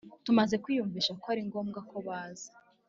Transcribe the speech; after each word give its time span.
Tumaze 0.25 0.55
kwiyunvisha 0.63 1.11
ko 1.21 1.25
ari 1.33 1.41
ngombwa 1.47 1.79
ko 1.89 1.95
baza 2.07 2.49